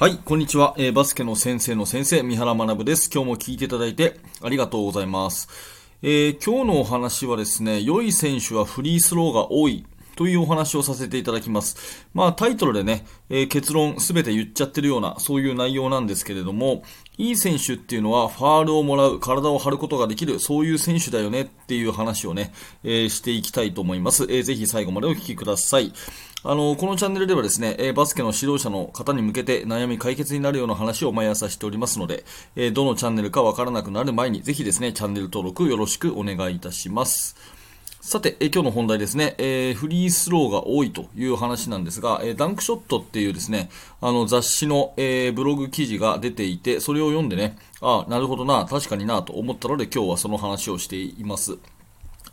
[0.00, 3.10] はい、こんにちは、えー、バスケの先生の先生、三原学です。
[3.12, 5.46] 今日も聞いていただいてありがとうございます。
[6.00, 9.84] えー、今日のお話はですね、良い選手はフリースローが多い
[10.20, 12.06] というお話をさせていただきます。
[12.12, 16.82] まあタイトルでね、えー、結論すべて言っちゃってるような、そういう内容なんですけれども、
[17.16, 22.52] いい選手っていうのはファールをもらう、体を張ることができる、そういう選手だよねっていう話をね、
[22.84, 24.24] えー、していきたいと思います。
[24.24, 25.90] えー、ぜひ最後までお聞きください。
[26.44, 32.26] あの、このチャンネルではですね、えバスケの指導者の方に向けて悩み解決になるような話を毎朝しておりますので、
[32.56, 37.59] えどのチャンネルかわからなくなる前に、ぜひですね、チャンネル登録よろしくお願いいたします。
[38.02, 43.68] さて、え今日の本題ですね、えー、フリースローが多いという話なんですが、えー、ダンクショットっていうですね、
[44.00, 51.58] あの雑誌の、えー、ブログ記事が出ていて、それを読んでね、ああ、なるほどな、確かになと思ったので今日はその話をしています。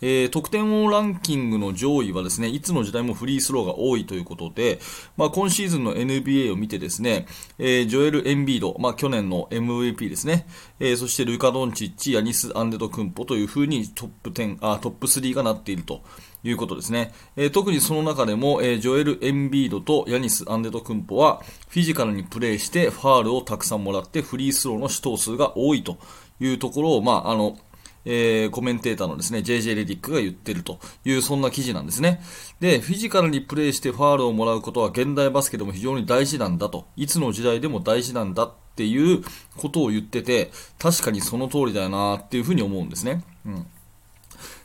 [0.02, 4.80] えー、得点王ランキングの上位はですね、いつの時代もフリースローが多いということで、
[5.16, 10.48] まあ、今シーズンの NBA を見てですね、えー、ジョエル・エンビード、まあ、去年の MVP ですね、
[10.80, 16.02] えー、そしてルカ・ドンチッチ、ヤニス・アンデド・クンポという風にトップ10、あ、トップ3がなっていると。
[16.44, 17.14] いうことですね。
[17.36, 25.98] えー、特にその中でも、えー、ジョエル・エンビードとヤニス・アンデド・クンポはフィジカルにプレーしてファールをたくさんもらってフリースローの試投数が多いと
[26.40, 27.58] いうところを、まあ、あの、
[28.10, 32.22] えー、コメンテーターのですね、JJ レディックが言ってるという、そんな記事なんですね。
[32.62, 39.24] で、フィジカルにプレーしてファールをもらうことは現代バスケでも非常に大事なんだと、いつの時代でも大事なんだっていう
[39.58, 43.26] ことを言ってて、確かにその通りだよなっていうふうに思うんですね。
[43.46, 43.66] うん。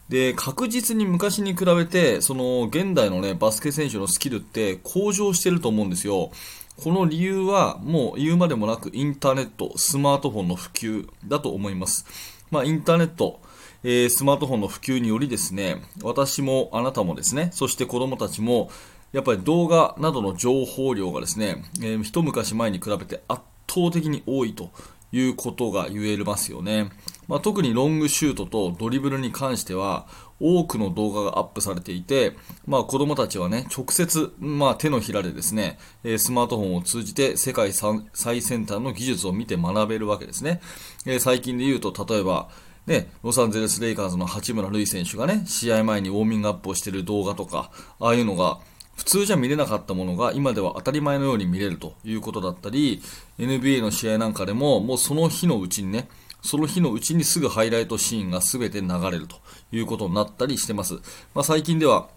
[0.09, 6.31] で、確実に昔に比べて、その現代のね、バスケ選手のスキルって向上してると思うんですよ。
[6.77, 12.07] この理由はもう言うまでもなくインターネット、スマートフォンの普及だと思います。
[12.53, 13.41] まあ、インターネット、
[13.83, 18.70] えー、スマートフォンの普及によりですね、私もあなたもですね、そして子供たちも、
[19.12, 24.70] やっぱり動画などの情報量がですね、えー、一昔前に比べて圧倒的に多いと
[25.12, 26.90] いうことが言えますよね。
[27.27, 30.07] まあ、特にロングシュートとドリブルに関しては
[30.42, 32.33] 多くの動画がアップされていて、
[32.67, 35.79] まあ、子供たちはね、直接、まあ、手のひらでですね、
[36.19, 40.61] スマートフォンを通じて世界最先端の技術を見て学べるわけですね。
[41.07, 42.48] え、最近で言うと、例えば、
[42.86, 47.70] ね、ロサンゼルス・レイカーズの八村塁選手がね、試合前にウォーミングアップをしている動画とか、
[48.01, 48.58] ああいうのが、
[48.97, 53.01] 普通じゃ見れなかったものが今では当たり前のように見れるということだったり、
[53.39, 56.08] NBA の試合なんかでも、もうその日のうちにね、
[56.42, 59.36] その日のうちにすぐハイライトシーンが全て流れると
[59.70, 60.95] いうことになったりしてます。
[61.35, 62.08] まあ、最近では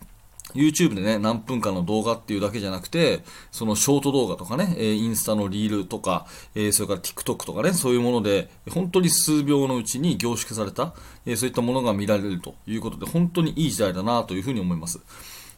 [0.53, 10.93] YouTube でね、何分間の動画っていうだけじゃなくて、そのショート動画とかね、えインスタのリールとか、えそれから TikTok とかね、そういうもので、本当に数秒のうちに凝縮された、
[11.25, 14.99] えそういったものが見られるということで、本当にいい時代だなというふうに思います。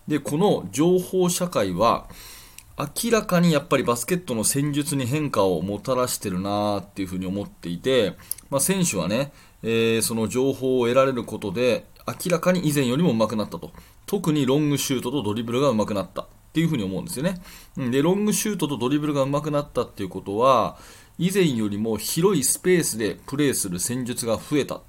[0.07, 2.07] で、この情報社会は、
[2.77, 8.13] 明らかにやっぱりバスケットの戦術に変化をもたらしてるなっていうふうに思っていて、
[8.51, 9.31] まあ、選手はね、
[9.63, 13.71] えー、その情報を得られることで明らかに以前よりも上手くなったと。
[14.05, 17.41] 特にロングシュートとドリブルが上手くなったっていうふうに思うんですよね。
[17.75, 20.77] で、ロングシュートとドリブルが上手くなったっていうことは、
[21.17, 24.81] 以前よりも広いスペースでプレーする戦術が増えた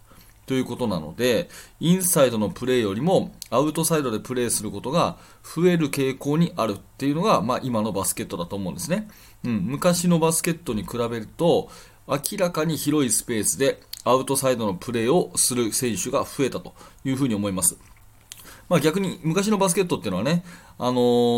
[0.49, 9.09] ということなので、インサイドのプレーよりもアウトサイドでプレーすることが増える傾向にあるっていうのが、まあ、今のバスケットだと思うんですね。
[9.45, 11.69] うん、昔のバスケットに比べると、
[12.09, 16.73] 明らかに広いスペースでアウトサイドのプレーをする選手が増えたと
[17.05, 17.77] いうふうに思います。
[18.71, 20.45] まあ、逆に昔のバスケットっていうのはね、
[20.79, 20.93] あの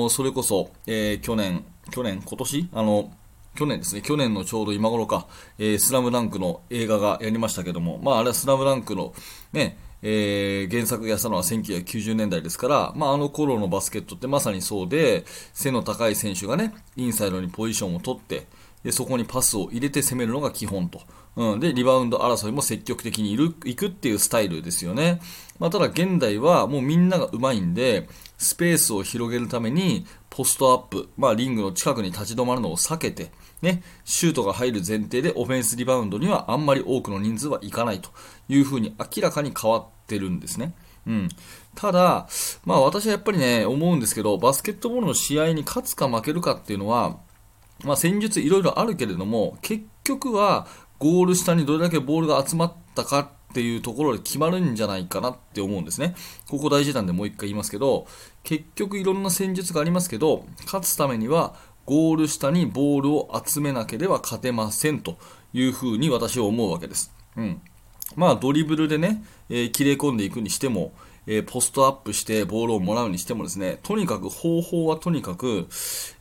[0.06, 3.12] ー、それこそ、えー、去年、去年、今年、あの、
[3.60, 5.26] 去年ですね、去年のちょうど今頃か、
[5.59, 9.12] えー、スラムダンクの映画がやりましたけども、まあ、あれはスラムダンクの
[9.53, 18.47] ね、えー、原作やったのは1990年代ですから、まあ、あの頃のバスケットってまさにそうで、背の高い選手がね、インサイドにポジションを取って、
[18.85, 21.03] でそこにパスを入れて攻めるのが基本と。
[21.37, 25.21] うん、で、リバウンド争いも積極的にいるいくっていうスタイルですよね。
[25.59, 28.09] まあ、ただ現代はもうみんなが上手いんで、
[28.39, 33.31] スペースを広げるために、ポストアップ、まあ、リングの近くに立ち止まるのを避けて、
[33.62, 38.11] ね、シュートが入る前提でオフェンスリバウンドにはあんまり多くの人数はいかないと
[38.49, 40.75] いうふうに明らかに変わってるんですね。
[41.06, 41.29] うん。
[41.75, 42.29] ただ、
[42.65, 47.19] まあ私はやっぱりね、思うんですけど、バスケットボールの試合に勝つか負けるかっていうのは、
[47.85, 50.67] まあ、戦術いろいろあるけれども、結局は
[50.99, 56.15] ゴール下にどれだけボールが集まったかっていうところで決まるんじゃないかなって思うんですね。
[56.49, 58.06] ここ大事なんでもう一回言いますけど、
[58.43, 61.55] 結局いろんな戦術がありますけど、勝つためには
[61.87, 65.19] ゴール下にボールを集めなければ勝てませんと
[65.53, 67.12] いうふうに私は思うわけです。
[67.37, 67.61] うん。
[68.15, 70.93] まあドリブルでね、えー、切れ込んでいくにしても、
[71.26, 75.67] えー、ポストアップしてボールをもらうにしてもですね、とにかく方法はとにかく、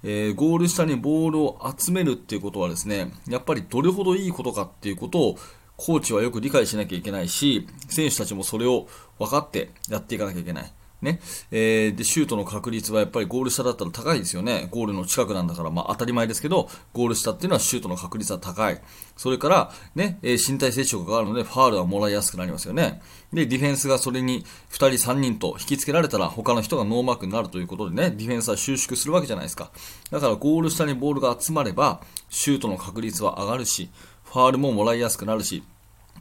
[0.03, 5.37] えー、ゴール下にボールを集めるっていうことはですね、やっぱりどれほどいいことかっていうことを
[5.77, 8.87] コーチはよく理解しなきゃいけないし、選手たちもそれを
[9.17, 10.71] 分かってやっていかなきゃいけない。
[11.01, 11.19] ね。
[11.51, 14.67] えー、で、シュートの確率はやっぱりゴール下だったら高いですよね。
[14.71, 18.81] ゴールの近くなんだから、まあ当たり前ですけど、ゴール下っていうのはシュートの確率は高い。
[19.15, 23.01] それから、ね、えー、身体接触があるので、ファールはもらいやすくなりますよね。
[23.33, 29.71] で、ディフェンスがそれに2人3人と引きつけられたら、他の人がノーマークになるということでね、ディフェンスは収縮するわけじゃないですか。
[30.11, 33.89] だからゴール下にボールが集まれば、シュートの確率は上がるし、
[34.25, 35.63] ファールももらいやすくなるし、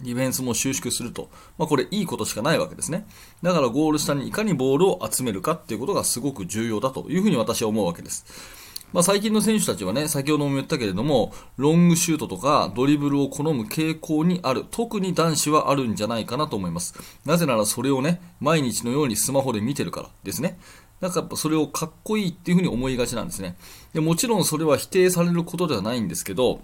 [0.03, 1.29] ディフェンスも収縮すると。
[1.59, 3.07] まあ、これいいことしかないわけですね。
[3.43, 8.25] だからゴール下にいかにボールを集めるかっていうことがすごく重要だというふうに私は思うわけです。
[8.93, 14.65] まあ、最近の選手たちはね、先ほども言ったけれども、ロングシュートとかドリブルを好む傾向にある。
[14.71, 16.95] 特に男子はあるんじゃないかなと思います。
[17.27, 20.59] なぜならそれをね、毎日のようにスマホで見てるからですね。
[21.01, 23.57] だからそれをかっこいいっていうふうに思いがちなんですね。
[23.93, 26.61] でもちろんそれは否定されることではないんですけど、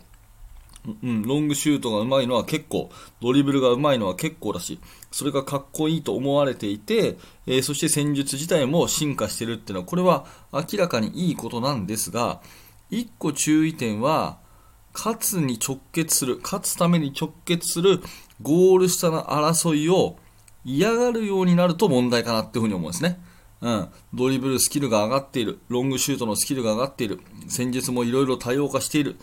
[1.03, 2.91] うん、ロングシュートが上手いのは結構、
[3.21, 4.79] ドリブルが上手いのは結構だし、
[5.11, 7.17] それがかっこいいと思われていて、
[7.47, 12.43] えー、そして戦術自体も進化してるっていうのは、これは明らかにいいことなんですが、
[12.91, 14.39] 一個注意点は、
[14.95, 18.01] 勝つに直結する、勝つために直結する
[18.43, 20.17] ゴール下の争いを
[20.65, 23.21] 嫌がるようになると問題かなっていうふうに思うんですね。
[23.61, 29.17] うん、ドリブルスキルが上がっている、ロングシュートのスキルが上がっている、戦術もいろいろ多様化している。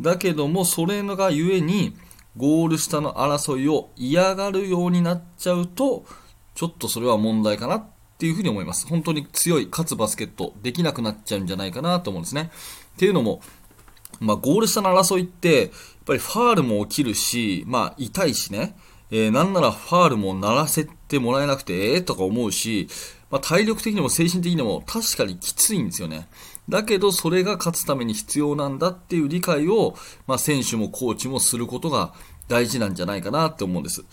[0.00, 1.96] だけども、それがゆえに、
[2.36, 6.04] ゴール下の争いを嫌がるようになっちゃうと、
[6.54, 7.84] ちょっとそれは問題かなっ
[8.18, 8.86] ていうふうに思います。
[8.86, 12.50] 本当に強い、勝つバスケットできなくなっちゃうんじゃないかなと思うんですね。
[12.96, 13.40] っていうのも、
[14.20, 15.70] まあ、ゴール下の争いって、やっ
[16.04, 18.76] ぱりファールも起きるし、まあ、痛いしね、
[19.10, 22.88] えー、なんならファールも鳴らせてもらえなくて、ええー、とか思うし、
[23.30, 26.28] まあ、体力的にも精神的にも確かにきついんですよね。
[26.68, 29.94] だけどそれが勝つために必要なんだっていう理解を、
[30.26, 32.12] まあ、選手もコーチもすることが
[32.48, 34.04] 大事なんじゃないかなって思うんです。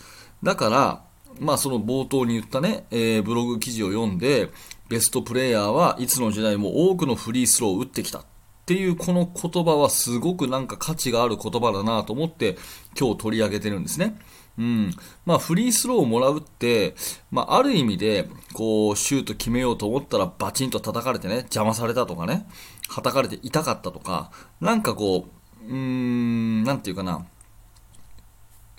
[0.42, 1.04] だから、
[1.40, 4.50] まあその冒頭に言ったね、えー、ブログ記事を読んで、
[4.88, 8.24] ベストプレイヤーはいつの時代も多くのフリースローを打ってきた
[8.64, 12.56] っていうこの言葉はすごくなんか価値がある言葉だなと思って
[12.98, 14.18] 今日取り上げてるんですね。
[14.56, 14.90] うん。
[15.26, 16.94] まあ、フリースローをもらうって、
[17.30, 22.46] まあ、ある意味で、こう、シュート決めようと思ったらバチンと叩かれてね、邪魔されたとかね、
[22.88, 24.30] 叩かれて痛かったとか、
[24.60, 25.26] なんかこ
[25.66, 27.26] う、うーん、なんていうかな、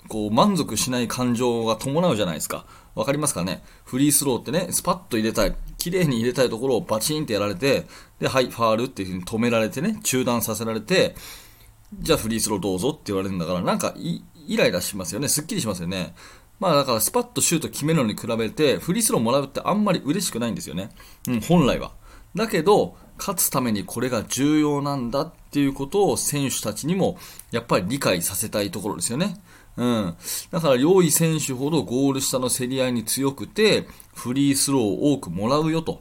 [0.08, 2.64] こう、満足しない感情が伴うじゃないですか。
[2.96, 3.62] わかりますかね？
[3.84, 5.54] フリースローってね、スパッと入れたい。
[5.78, 7.86] 綺麗に入れたいところをバチンってやられて、
[8.18, 11.14] で、はい、ファールっていう風に止められてね、中断させられて、
[12.00, 14.22] じゃあフリースローどうぞって言われるんだから、なんかイ
[14.56, 15.28] ライラしますよね。
[15.28, 16.14] すっきりしますよね。
[16.58, 20.88] まあだからスパッとシュート決めるのに比べて、フリースローもらうってあんまり嬉しくないんですよね。
[21.28, 21.92] うん、本来は。
[22.34, 27.18] だけど、勝つためにこれが重要なんだっていうことを選手たちにも
[27.50, 29.40] やっぱり理解させたいところですよね。
[29.76, 30.16] うん。
[30.50, 36.00] だから、良い選手ほどゴール下の競り合いに強くて、フリースローを多くもらうよと。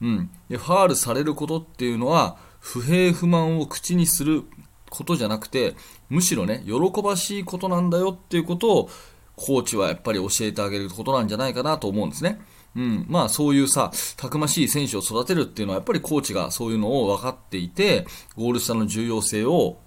[0.00, 0.30] うん。
[0.48, 4.44] で、ファールされることっていうのは、不平不満を口にする
[4.90, 5.74] ことじゃなくて、
[6.10, 8.90] むしろね、喜ばしいことなんだよっていうことを、
[9.36, 12.40] コーチはやっぱり教えてあげることなんじゃないかなと思うんですね。
[12.76, 13.06] うん。
[13.08, 18.06] まあそういうさ、たくましい選手を育てるっていうのはやっぱりコーチがそういうのを分かっていて、
[18.36, 19.78] ゴール下の重要性を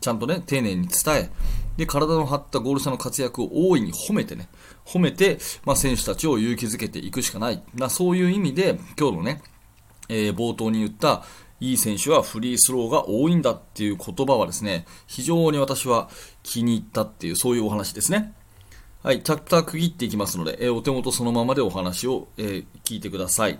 [0.00, 1.30] ちゃんとね、丁寧に伝え、
[1.76, 4.48] で、体の張ったゴール下の活躍を大いに褒めてね、
[4.84, 7.62] 褒めて、まあ選手たちを勇気づけていくしかない。
[7.74, 9.42] まあそういう意味で、今日のね、
[10.08, 11.24] えー、冒頭に言った、
[11.60, 16.10] いい選手はフリースローが多いんだっていう言葉はですね、非常に私は
[16.42, 18.34] 気に入ったっていう、そういうお話ですね。
[19.02, 23.58] はい、チャプター区切っていきますので、えー、お手元そのままでお話を、えー、聞いてください。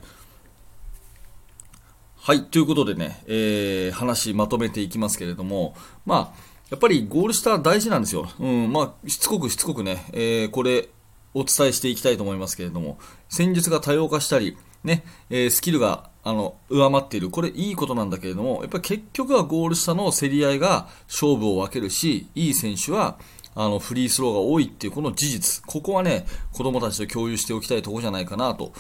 [2.17, 8.29] はい、ということでね、えー、話まとめていきますけれども、まあ、やっぱりゴール下大事なんですよ。
[8.41, 10.89] うん、まあ、しつこくしつこくね、えー、これ、
[11.35, 17.29] お伝えしていきたいと思いますけれども、戦術が多様化したり、ね、えー、スキルがあの、上回っている。
[17.29, 23.19] これいいことなんだけれども、やっぱり結局はゴール下の競り合いが勝負を分けるし、いい選手は、
[23.55, 25.63] あの、フリースローが多いっていうこの事実。
[25.67, 28.73] ここはね、子供たちと共有しておきたいところじゃないかなと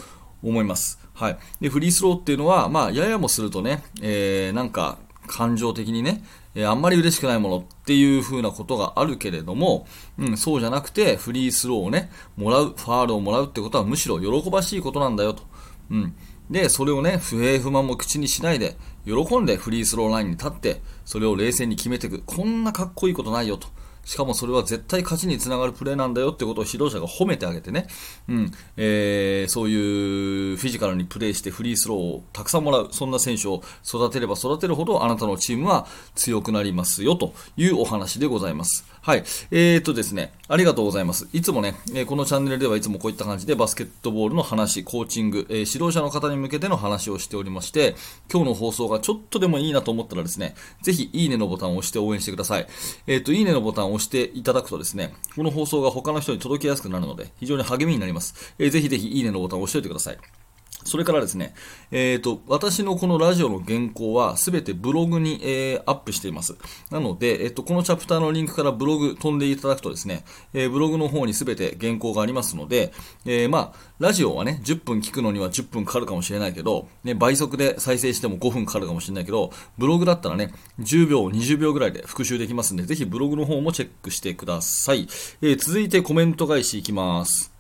[0.43, 0.99] 思います。
[1.13, 1.39] はい。
[1.61, 6.25] で、フリースローっていうのは、まあ、ややもするとね、えー、なんか、感情的にね、
[6.55, 9.87] えあんまり嬉しくないものっていう風なことがあるけれども、
[10.19, 15.43] うん、そうじゃなくて、フリースローをね、もらう、ファールをもらうってことはむしろ喜ばしいことなんだよと。
[15.91, 16.15] うん。
[16.51, 22.23] で、それをね、不平不満も口にしないで、喜んでフリースローラインに立って、それを冷静に決めていく。
[22.25, 23.69] こんなかっこいいことないよと。
[24.05, 27.87] しかもそれは絶対勝ちにつながるプレーなんだよってことを指導者が褒めてあげてね、
[28.29, 38.85] うんえー、そういうフィジカルにプレーしてフリースローをたくさんもらう、そんな選手を育てれば育てるほどあなたのチームは強くなりますよというお話でございます。
[39.05, 39.25] はい。
[39.51, 41.29] えーとですね、ありがとうございます。
[41.35, 47.97] いつもね、えこのチャンネルではいつもこういった感じでバスケットボールの話、コーチング、え、指導者の方に向けての話をしておりまして、
[48.33, 52.67] 今日の放送がちょっとでもいいなと思ったらですね、ぜひいいねのボタンを押して応援してください。
[53.07, 58.55] えっ、と、いいねのボタンを押していただくとですね、この放送が他の人に届きやすくなるので、非常に励みになります。
[58.59, 60.44] えー、ぜひぜひいいねのボタンを押しておいてください。
[60.85, 61.55] それからですね、
[61.91, 66.57] えっ、ー、と、私のこのラジオの原稿はすべてブログに、えー、アップしています。
[66.91, 72.93] なので、えっ、ー、と、このチャプターのリンクからブログ飛んでいただくとですね、えブログの方にすべて原稿がありますので、
[73.25, 85.09] えまあ、ラジオはね、10分聞くのには10分かかるかもしれないけど、ね、倍速で再生しても5分かかるかもしれないけど、ブログだったらね、10秒、20秒ぐらいで復習できますんで、ぜひブログの方もチェックしてください。
[85.43, 87.54] え続いてコメント返しいきます。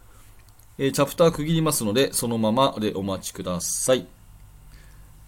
[0.76, 4.06] えー、チャプター区切りますので、そのままでお待ちください。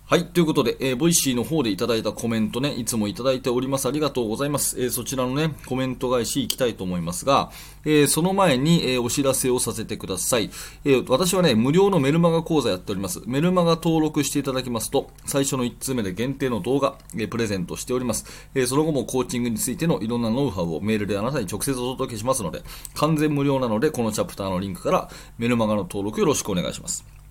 [0.09, 0.25] はい。
[0.25, 3.89] ということで、えー、ボイシーの方でいただいたコメントね、いつもいただいております。
[3.89, 4.81] ありがとうございます。
[4.81, 7.51] えー、そちらのね、コメント返しいきたいと思いますが、
[7.85, 10.53] えー、その前に、えお知らせをさせてください。
[10.85, 13.21] え私はね、無料のメルマガ講座やっております。
[13.27, 18.27] メルマガ登録していただきますと、最初の1通目で限定の動画、えプレゼントしております。
[18.55, 22.63] えその後もコーチングについてのいろんなノウハウをメールであなたに直接お届けしますので、
[22.95, 27.26] 完全無料なので、このチャプターのリンクからメルマガの登録よろしくお願いします。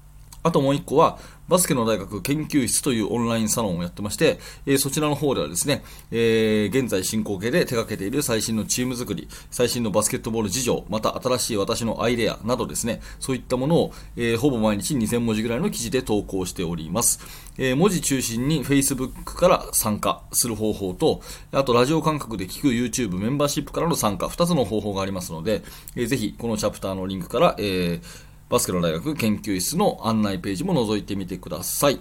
[0.46, 1.18] あともう一個は、
[1.50, 17.20] バスケの大学研究室というオンラインサロンをやってまして、えー、そちらの方ではですね、えー、現在進行形で手掛けている最新のチーム作り、最新のバスケットボール事情、また新しい私のアイデアなどですね、そういったものを、えー、ほぼ毎日2000文字ぐらいの記事で投稿しております。
[17.58, 21.22] え文字中心に Facebook から参加する方法と、
[21.54, 25.64] あとラジオ感覚で聞く YouTube メンバーシップからの参加、2つの方法がありますので、
[25.96, 32.00] えー、ぜひこのチャプターのリンクから、えーバスケの大学研究室の案内ページも覗いてみてください。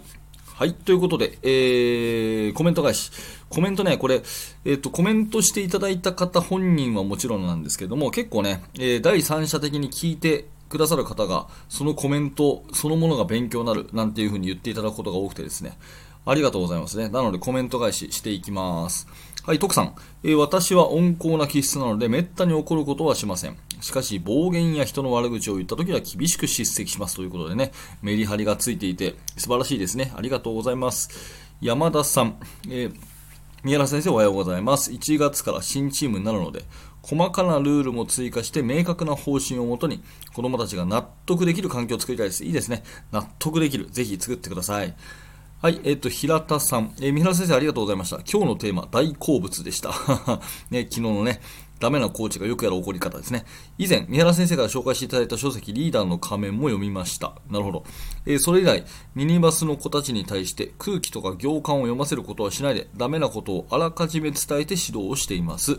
[0.54, 0.74] はい。
[0.74, 3.10] ということで、えー、コメント返し。
[3.48, 15.76] コメントね、これ、えっ、ー、と、コメントしていただいた方本人はもちろんなんですけども、結構ね、えー、第三者的に聞いてくださる方が、そのコメントそのものが勉強になる、なんていうふうに言っていただくことが多くてですね、
[16.26, 17.08] ありがとうございますね。
[17.08, 19.06] なのでコメント返ししていきます。
[19.46, 19.94] はい、徳さん。
[20.22, 23.58] えー、私は温厚な気質なので、めったに怒ることはしません。
[23.82, 27.70] しかし、暴言や人の悪口を言ったときは厳しく叱責しますということでね、
[28.00, 30.14] メリハリがついていて、素晴らしいですね。
[30.16, 31.10] ありがとうございます。
[31.60, 32.36] 山田さん。
[32.70, 32.94] えー
[33.64, 34.92] 宮原先生おはようございます。
[34.92, 36.64] 1月から新チームになるので、
[37.00, 40.02] 細かなルールも追加して明確な方針をもとに
[40.34, 42.44] 子供たちが納得できる環境を作りたいです。
[42.44, 42.82] いいですね。
[43.10, 43.86] 納得できる。
[43.86, 44.94] ぜひ作ってください。
[45.64, 46.92] はい、えっ、ー、と、平田さん。
[47.00, 48.16] えー、三原先生ありがとうございました。
[48.30, 49.94] 今日のテーマ、大好物でした。
[50.68, 51.40] ね、昨日のね、
[51.80, 53.46] ダメなコーチがよくやる怒り方ですね。
[53.78, 57.32] 以前、三原先生から紹介していただいた書籍、リーダーの仮面も読みました。
[57.48, 57.84] なるほど。
[58.26, 65.78] えー、それ以来、ミニバスの子たちに対して空気とか行間を読ませることはしないで、ダメなことをあらかじめ伝えて指導をしています。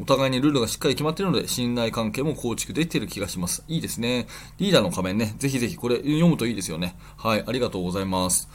[0.00, 3.64] お互いにルールがしっかり決まっているので、信頼関係も構築できている気がします。
[3.68, 4.28] いいですね。
[4.56, 6.96] リーダーの仮面ね、ぜひぜひこれ読むといいですよね。
[7.18, 8.48] はい、ありがとうございます。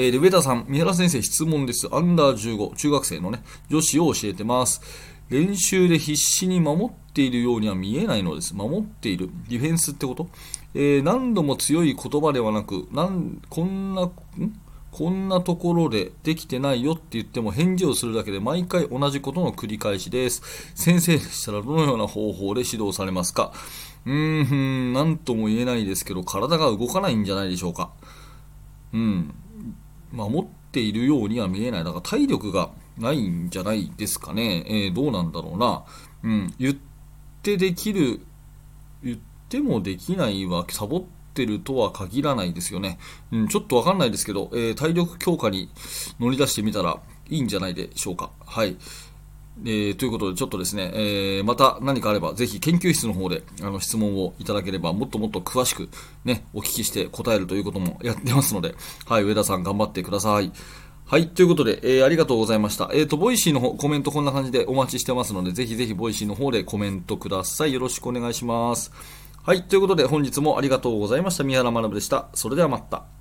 [0.00, 1.88] えー、で、上田さん、三原先生質問です。
[1.92, 4.80] アンダー15、中学生のね、女子を教えてます。
[5.28, 8.54] 練習で必死に守っているようには見えないのです。
[8.54, 9.28] 守っている。
[9.48, 10.28] ディフェンスってこと？
[10.74, 14.12] えー、何度も強い言葉ではなく、なんこんな、ん？
[14.92, 20.42] こんなところでできてないよって言っても返事をするだけで毎回同じことの繰り返しです。
[20.76, 23.52] 先生でしたらどのような方法で指導されますか？
[24.06, 27.90] うーん、なんとも言えないですけど、体が動かないんじゃないでしょうか。
[28.94, 29.34] うん。
[30.12, 31.84] 守っているようには見えない。
[31.84, 34.64] だから体力がないんじゃないですかね。
[34.66, 35.84] えー、どうなんだろうな。
[36.22, 36.54] うん。
[36.58, 36.76] 言っ
[37.42, 38.20] てできる、
[39.02, 41.02] 言ってもできないはサボっ
[41.34, 42.98] てるとは限らないですよね。
[43.32, 45.70] うん、ちょっとわかんないですけど、えー、体力強化に
[46.18, 48.30] 乗り出してみたらいいんじゃないでしょうか。
[48.44, 48.76] はい。
[49.64, 55.88] えー、ということで、ちょっとですね、えー、また何かあれば、ぜひ研究室の方であの質問をいただければ、もっともっと詳しく
[56.24, 58.74] ね、お聞きして答えるということもやってますので、
[59.06, 60.52] はい、上田さん頑張ってください。
[61.06, 62.90] はい、ということで、えー、ありがとうございました。
[62.92, 67.72] えっ、ー、と、ボイシーの方、コメントこんな感じでお待ちしてますので、ぜひぜひボイシーの方でコメントください。
[67.72, 68.92] よろしくお願いします。
[69.42, 71.44] はい、ということで、本日もありがとうございました。
[71.44, 72.28] 宮原学でした。
[72.34, 73.17] それではまた。